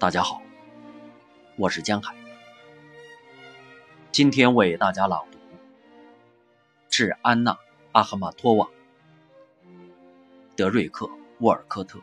[0.00, 0.40] 大家好，
[1.56, 2.16] 我是江海。
[4.10, 5.36] 今天为大家朗读
[6.88, 7.52] 《致安娜·
[7.92, 8.66] 阿赫玛托娃》，
[10.56, 11.04] 德瑞克·
[11.40, 12.00] 沃尔科特。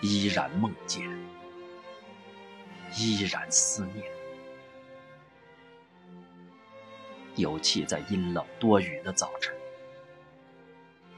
[0.00, 1.06] 依然梦见，
[2.96, 4.10] 依然思念，
[7.36, 9.54] 尤其在阴冷多雨的早晨，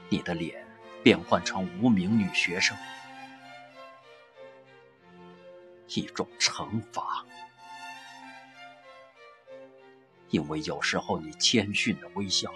[0.09, 0.64] 你的脸。
[1.05, 2.75] 变换成无名女学生，
[5.89, 7.23] 一种惩罚，
[10.31, 12.51] 因为有时候你谦逊的微笑，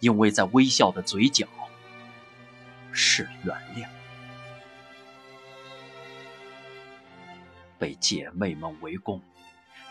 [0.00, 1.46] 因为在微笑的嘴角
[2.90, 3.88] 是原谅，
[7.78, 9.22] 被姐妹们围攻，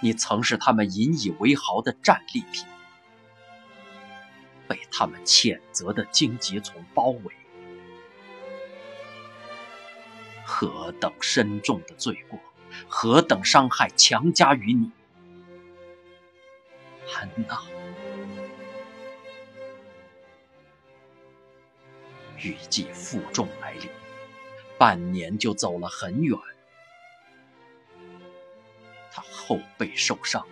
[0.02, 2.66] 你曾是他们引以为豪的战利品，
[4.68, 7.34] 被他们谴责的荆棘丛包围。
[10.64, 12.40] 何等深重的罪过，
[12.88, 14.90] 何等伤害强加于你，
[17.14, 17.62] 安娜！
[22.38, 23.90] 雨季负重来临，
[24.78, 26.40] 半年就走了很远。
[29.12, 30.48] 他后背受伤，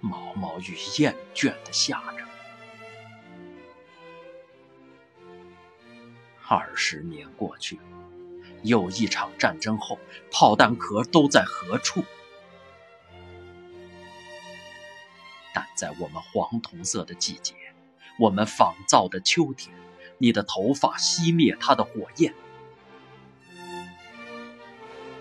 [0.00, 2.17] 毛毛雨厌倦的下着。
[6.50, 7.78] 二十年过去，
[8.62, 9.98] 又一场战争后，
[10.30, 12.02] 炮弹壳都在何处？
[15.54, 17.54] 但在我们黄铜色的季节，
[18.18, 19.76] 我们仿造的秋天，
[20.16, 22.34] 你的头发熄灭它的火焰，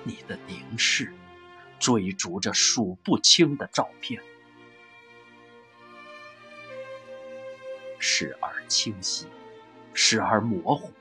[0.06, 1.14] 你的凝视
[1.78, 4.22] 追逐着数不清的照片，
[8.00, 9.28] 时而清晰，
[9.94, 10.94] 时而模糊。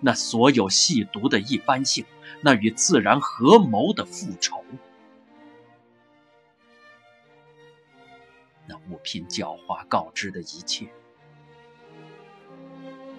[0.00, 2.04] 那所有细读的一般性，
[2.42, 4.62] 那与自然合谋的复仇，
[8.66, 10.86] 那物品狡猾告知的一切，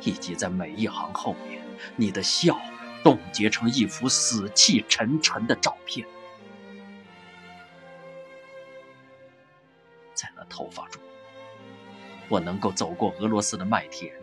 [0.02, 1.62] 以及在每一行后面，
[1.96, 2.60] 你的笑
[3.04, 6.08] 冻结成一幅死气沉沉的照片，
[10.14, 11.02] 在那头发中，
[12.30, 14.14] 我能够走过俄罗斯的麦田。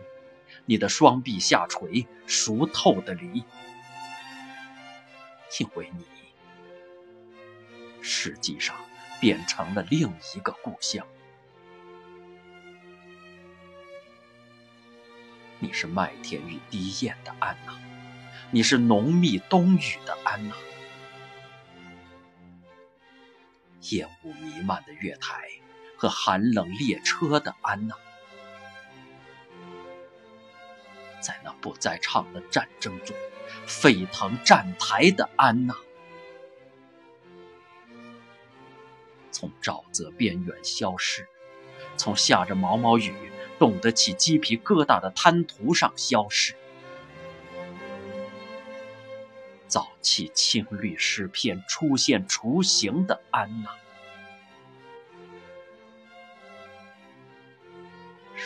[0.67, 3.43] 你的双臂下垂，熟透的梨，
[5.59, 6.03] 因为你
[8.01, 8.75] 实际上
[9.19, 11.05] 变成了另一个故乡。
[15.59, 17.79] 你是麦田与低雁的安娜，
[18.49, 20.55] 你是浓密冬雨的安娜，
[23.91, 25.47] 烟雾弥漫的月台
[25.95, 27.95] 和寒冷列车的安娜。
[31.25, 33.17] 在那不在场的战争中，
[33.65, 35.75] 沸腾站台的安娜，
[39.31, 41.27] 从沼泽边缘消失，
[41.97, 43.11] 从下着毛毛雨、
[43.57, 46.53] 冻得起鸡皮疙瘩的滩涂上消失。
[49.67, 53.71] 早期青绿诗篇出现雏形的安娜。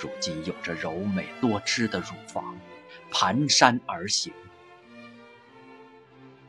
[0.01, 2.57] 如今有着柔美多汁的乳房，
[3.11, 4.31] 蹒跚而行。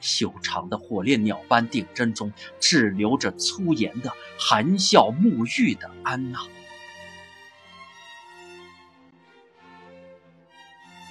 [0.01, 6.41] 修长的火烈鸟般顶针中滞留着粗盐的含笑沐浴的安娜。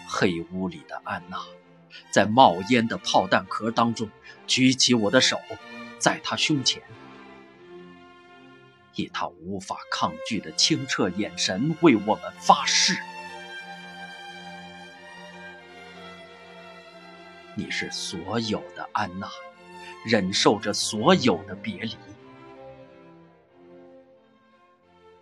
[0.07, 1.39] 黑屋里的安娜，
[2.09, 4.09] 在冒烟的炮弹壳当中，
[4.47, 5.39] 举起我的手，
[5.99, 6.81] 在她胸前。
[8.99, 12.97] 以他无法抗拒的清澈眼神为我们发誓：
[17.55, 19.29] 你是所有的安娜，
[20.05, 21.95] 忍受着所有的别离，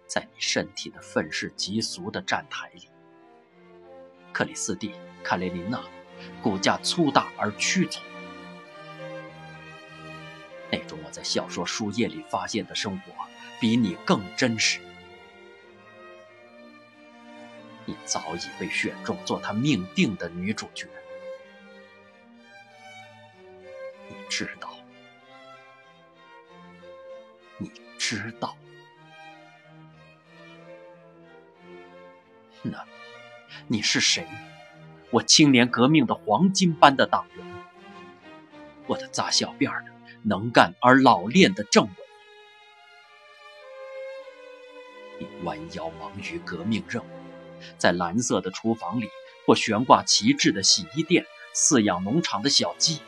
[0.08, 2.90] 在你身体的愤世嫉俗的站台里，
[4.34, 4.90] 克里斯蒂·
[5.22, 5.84] 卡列琳娜，
[6.42, 8.02] 骨架粗大而屈从，
[10.72, 13.14] 那种我在小说书页里发现的生活。
[13.60, 14.80] 比你更真实，
[17.86, 20.88] 你早已被选中做他命定的女主角。
[24.08, 24.70] 你知道，
[27.58, 28.56] 你知道，
[32.62, 32.86] 那，
[33.66, 34.28] 你是谁？
[35.10, 37.44] 我青年革命的黄金般的党员，
[38.86, 39.92] 我的扎小辫儿的、
[40.28, 41.92] 能干而老练的政委。
[45.44, 47.08] 弯腰忙于革命任务，
[47.78, 49.10] 在蓝色的厨房里
[49.46, 51.26] 或悬挂旗帜的洗衣店，
[51.56, 53.02] 饲养农场的小鸡，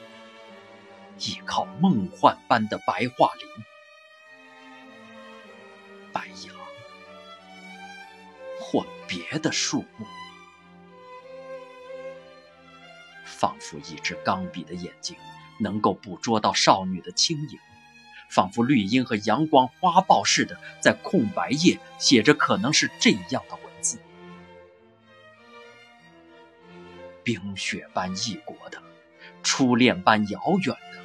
[1.19, 3.47] 依靠梦幻般的白桦林、
[6.13, 6.55] 白杨，
[8.59, 10.07] 或别的树木，
[13.25, 15.15] 仿佛一只钢笔的眼睛，
[15.59, 17.59] 能够捕捉到少女的轻盈。
[18.29, 23.97] 仿佛绿荫和阳光花豹似的，在空白页写着可能是这样的文字：
[27.23, 28.79] 冰雪般异国的，
[29.41, 31.03] 初恋般遥远的，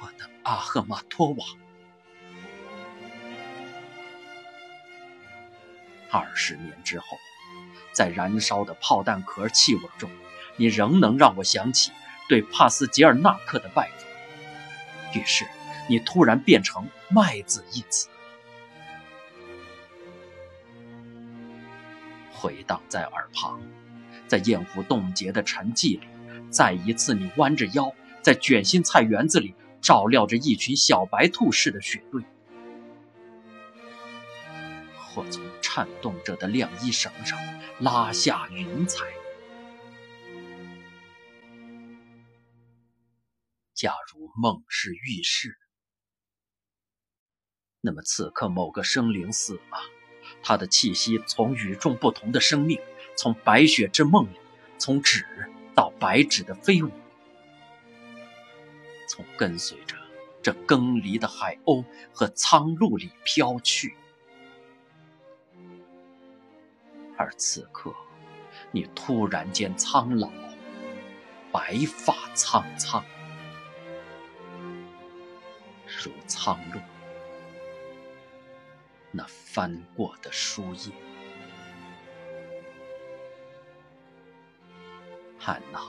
[0.00, 1.44] 我的阿赫玛托瓦。
[6.12, 7.06] 二十年之后，
[7.92, 10.08] 在燃烧的炮弹壳气味中，
[10.56, 11.90] 你仍能让我想起
[12.28, 15.20] 对帕斯捷尔纳克的拜访。
[15.20, 15.46] 于是，
[15.88, 18.08] 你突然变成“麦子”一词，
[22.32, 23.60] 回荡在耳旁，
[24.26, 26.08] 在厌湖冻结的沉寂里，
[26.50, 27.92] 再一次你弯着腰，
[28.22, 32.22] 在卷心菜园子里照料着一群小白兔似的雪堆，
[34.98, 37.38] 或从颤动着的晾衣绳上
[37.78, 39.04] 拉下云彩。
[43.74, 45.58] 假如梦是预示，
[47.80, 49.78] 那么此刻某个生灵死了，
[50.44, 52.80] 他的气息从与众不同的生命，
[53.16, 54.36] 从白雪之梦里，
[54.78, 55.26] 从纸
[55.74, 56.90] 到白纸的飞舞，
[59.08, 59.96] 从跟随着
[60.40, 63.96] 这更离的海鸥和苍鹭里飘去。
[67.16, 67.92] 而此刻，
[68.70, 70.30] 你突然间苍老，
[71.50, 73.04] 白发苍苍。
[76.02, 76.80] 如苍鹭，
[79.10, 80.92] 那翻过的书页。
[85.38, 85.80] 汉娜，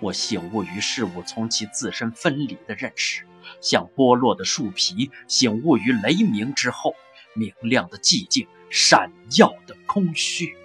[0.00, 3.26] 我醒悟于事物从其自身分离的认识，
[3.60, 6.94] 像剥落的树皮醒悟于雷鸣之后
[7.34, 10.56] 明亮的寂静、闪耀的空虚。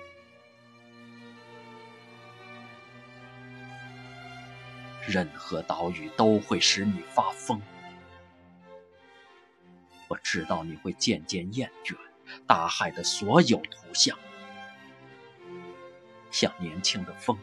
[5.05, 7.61] 任何岛屿都会使你发疯。
[10.07, 11.95] 我知道你会渐渐厌倦
[12.45, 14.17] 大海的所有图像，
[16.31, 17.37] 像年轻的风，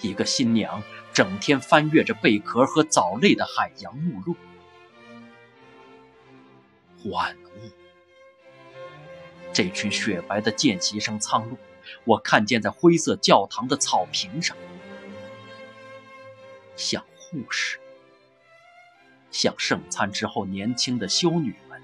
[0.00, 0.82] 一个新娘
[1.12, 4.36] 整天翻阅着贝壳和藻类的海洋目录。
[7.04, 7.70] 万物，
[9.52, 11.56] 这群雪白的见习生苍鹭，
[12.04, 14.54] 我看见在灰色教堂的草坪上，
[16.76, 17.79] 像护士。
[19.30, 21.82] 像圣餐之后年轻的修女们，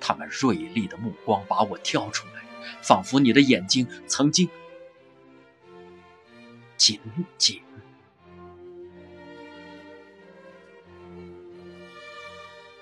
[0.00, 2.44] 她们锐利的目光把我挑出来，
[2.82, 4.48] 仿佛你的眼睛曾经
[6.76, 7.00] 紧
[7.36, 7.62] 紧。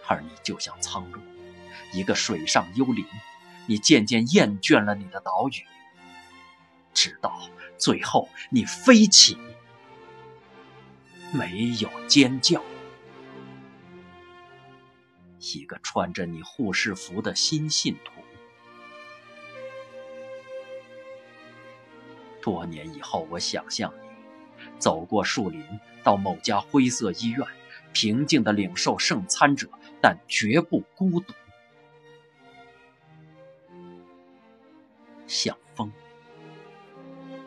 [0.08, 1.20] 而你就像苍鹭，
[1.92, 3.04] 一个水上幽灵，
[3.66, 5.64] 你渐渐厌倦了你的岛屿，
[6.94, 9.36] 直到最后你飞起。
[11.32, 12.62] 没有尖叫。
[15.38, 18.12] 一个穿着你护士服的新信徒。
[22.40, 23.92] 多年以后，我想象
[24.58, 25.64] 你走过树林，
[26.04, 27.46] 到某家灰色医院，
[27.92, 29.68] 平静地领受圣餐者，
[30.00, 31.32] 但绝不孤独，
[35.26, 35.92] 像风，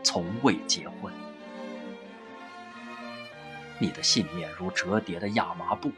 [0.03, 1.18] 从未结婚。
[3.79, 5.91] 你的信念如折叠的亚麻布，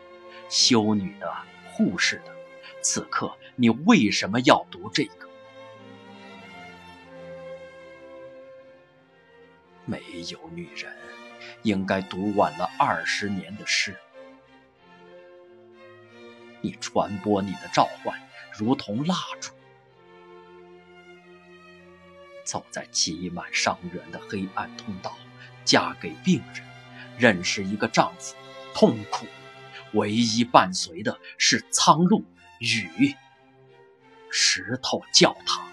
[0.50, 1.34] 修女的、
[1.66, 2.36] 护士的。
[2.82, 5.28] 此刻，你为什么要读这个？
[9.86, 10.96] 没有女人
[11.64, 13.96] 应该读晚了二十年的诗。
[16.62, 18.20] 你传播你的召唤，
[18.54, 19.52] 如同蜡烛，
[22.44, 25.16] 走在挤满伤员的黑暗通道，
[25.66, 26.71] 嫁给病人。
[27.18, 28.36] 认识一个丈夫，
[28.74, 29.26] 痛苦，
[29.94, 32.24] 唯一伴随的是苍鹭、
[32.60, 33.16] 雨、
[34.30, 35.70] 石头教堂。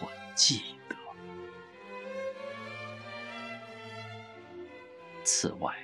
[0.00, 0.96] 我记得。
[5.24, 5.74] 此外，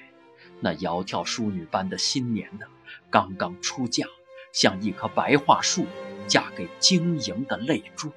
[0.61, 2.67] 那窈窕淑女般的新年呢，
[3.11, 4.07] 刚刚出嫁，
[4.53, 5.87] 像一棵白桦树，
[6.27, 8.13] 嫁给晶莹的泪珠。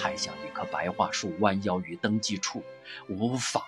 [0.00, 2.62] 还像一棵白桦树弯腰于登记处，
[3.08, 3.66] 无法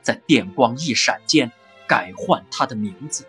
[0.00, 1.50] 在电光一闪间
[1.88, 3.26] 改换他的名字。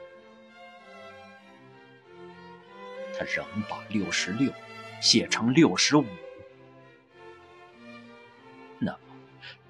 [3.18, 4.52] 他仍把六十六
[5.02, 6.06] 写成六十五。
[8.80, 9.00] 那么，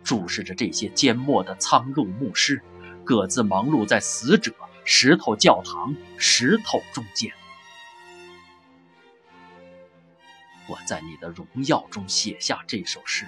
[0.04, 2.62] 注视着这些缄默的苍鹭牧师，
[3.06, 4.54] 各自忙碌在死者
[4.86, 7.32] 石头教堂石头中间。
[10.68, 13.26] 我在你的荣耀中写下这首诗。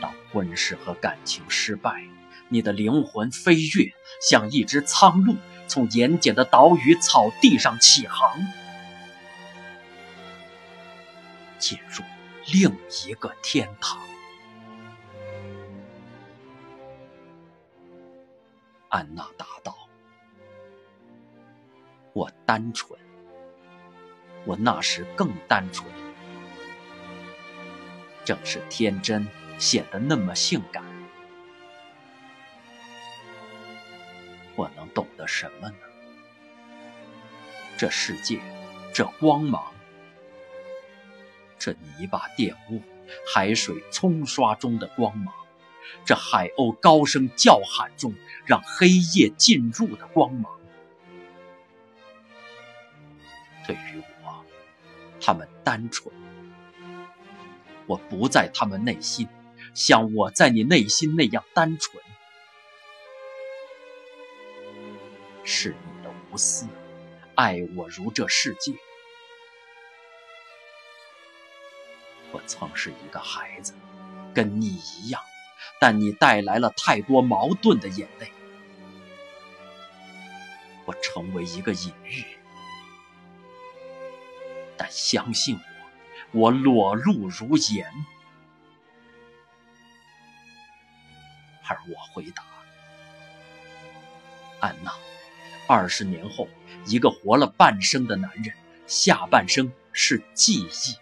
[0.00, 2.04] 当婚事和感情失败，
[2.48, 8.46] 你的灵魂飞跃，像一只苍鹭，从盐碱的岛屿草地上起航，
[11.58, 12.04] 进入
[12.52, 13.98] 另一个天堂。
[18.90, 19.88] 安娜答道
[22.12, 22.98] ：“我单纯。”
[24.46, 25.90] 我那时更单纯，
[28.24, 29.26] 正是天真
[29.58, 30.84] 显得那么性感。
[34.54, 35.74] 我能懂得什么呢？
[37.76, 38.38] 这世界，
[38.92, 39.72] 这光芒，
[41.58, 42.80] 这泥巴玷污、
[43.34, 45.34] 海水冲刷中的光芒，
[46.04, 48.14] 这海鸥高声叫喊中
[48.46, 50.52] 让黑夜进入的光芒，
[53.66, 54.13] 对于我。
[55.26, 56.14] 他们单纯，
[57.86, 59.26] 我不在他们内心，
[59.72, 62.04] 像我在你内心那样单纯。
[65.44, 66.66] 是你的无私，
[67.36, 68.74] 爱我如这世界。
[72.30, 73.72] 我曾是一个孩子，
[74.34, 75.22] 跟你一样，
[75.80, 78.30] 但你带来了太多矛盾的眼泪。
[80.84, 82.26] 我成为一个隐喻。
[84.76, 85.58] 但相信
[86.32, 87.86] 我，我裸露如盐。
[91.66, 92.44] 而我回答
[94.60, 94.92] ：“安娜，
[95.66, 96.46] 二十年后，
[96.86, 98.54] 一个活了半生的男人，
[98.86, 100.94] 下半生是记忆，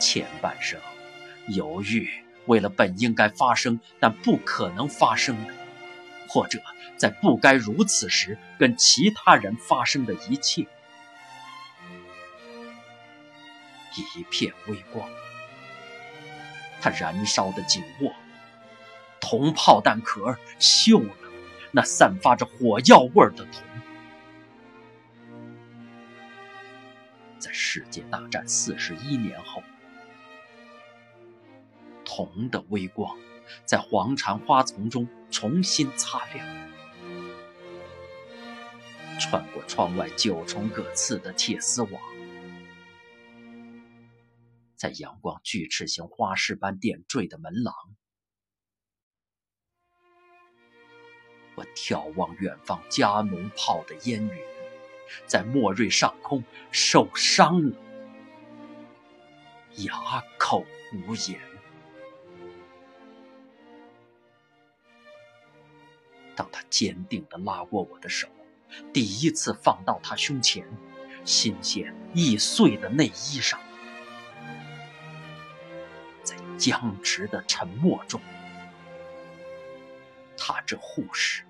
[0.00, 0.80] 前半生
[1.48, 2.10] 犹豫，
[2.46, 5.54] 为了本应该发生但不可能发生的。”
[6.32, 6.58] 或者
[6.96, 10.66] 在不该如此时跟其他人发生的一切，
[14.16, 15.06] 一片微光，
[16.80, 18.14] 它燃烧的紧握，
[19.20, 21.14] 铜炮弹壳锈了，
[21.70, 23.62] 那散发着火药味的铜，
[27.38, 29.62] 在世界大战四十一年后，
[32.06, 33.14] 铜的微光。
[33.66, 36.46] 在黄蝉花丛中重新擦亮，
[39.18, 42.00] 穿过窗外九重各刺的铁丝网，
[44.76, 47.74] 在阳光锯齿形花式般点缀的门廊，
[51.56, 54.38] 我眺望远方加农炮的烟云，
[55.26, 57.76] 在莫瑞上空受伤了，
[59.78, 61.51] 哑口无言。
[66.42, 68.26] 当他坚定地拉过我的手，
[68.92, 70.66] 第一次放到他胸前，
[71.24, 73.60] 新鲜易碎的内衣上，
[76.24, 78.20] 在僵直的沉默中，
[80.36, 81.44] 他这护士，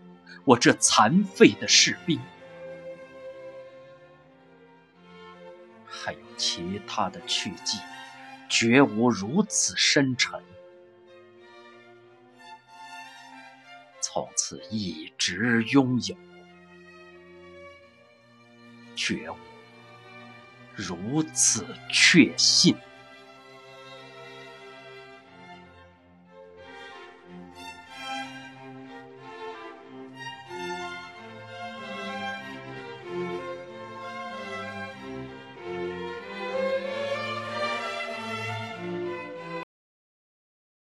[0.44, 2.20] 我这残废的士兵，
[5.86, 7.78] 还有其他的去迹，
[8.46, 10.38] 绝无如此深沉。
[14.12, 16.14] 从此一直拥有，
[18.94, 19.36] 觉悟
[20.74, 22.76] 如此确信。